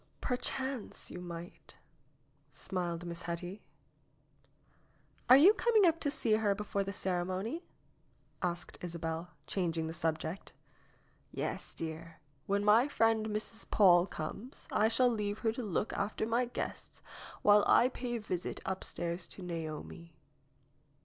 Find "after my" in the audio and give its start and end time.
15.93-16.45